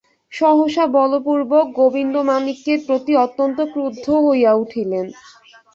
সহসা 0.31 0.85
বলপূর্বক 0.95 1.65
গোবিন্দমাণিক্যের 1.79 2.79
প্রতি 2.87 3.13
অত্যন্ত 3.25 3.57
ক্রুদ্ধ 3.73 4.05
হইয়া 4.25 4.51
উঠিলেন। 4.63 5.05